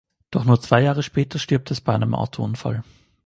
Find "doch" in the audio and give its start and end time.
0.31-0.45